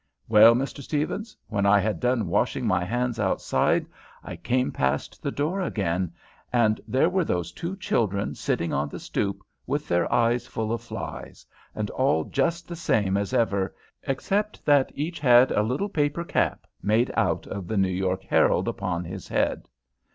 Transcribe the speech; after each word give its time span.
Well, 0.27 0.55
Mr. 0.55 0.81
Stephens, 0.81 1.37
when 1.47 1.67
I 1.67 1.77
had 1.77 1.99
done 1.99 2.25
washing 2.25 2.65
my 2.65 2.83
hands 2.83 3.19
outside, 3.19 3.85
I 4.23 4.35
came 4.35 4.71
past 4.71 5.21
the 5.21 5.29
door 5.29 5.61
again, 5.61 6.11
and 6.51 6.81
there 6.87 7.07
were 7.07 7.23
those 7.23 7.51
two 7.51 7.75
children 7.77 8.33
sitting 8.33 8.73
on 8.73 8.89
the 8.89 8.99
stoop 8.99 9.43
with 9.67 9.87
their 9.87 10.11
eyes 10.11 10.47
full 10.47 10.73
of 10.73 10.81
flies, 10.81 11.45
and 11.75 11.91
all 11.91 12.23
just 12.23 12.67
the 12.67 12.75
same 12.75 13.15
as 13.15 13.31
ever, 13.31 13.75
except 14.01 14.65
that 14.65 14.91
each 14.95 15.19
had 15.19 15.51
a 15.51 15.61
little 15.61 15.87
paper 15.87 16.23
cap 16.23 16.65
made 16.81 17.11
out 17.15 17.45
of 17.45 17.67
the 17.67 17.77
New 17.77 17.87
York 17.87 18.23
Herald 18.23 18.67
upon 18.67 19.03
his 19.03 19.27
head. 19.27 19.67